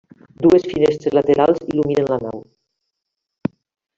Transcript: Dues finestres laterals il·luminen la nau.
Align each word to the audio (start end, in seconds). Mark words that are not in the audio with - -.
Dues 0.45 0.63
finestres 0.69 1.15
laterals 1.17 1.61
il·luminen 1.67 2.09
la 2.13 2.19
nau. 2.25 2.43